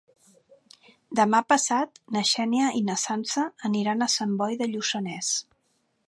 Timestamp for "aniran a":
3.69-4.11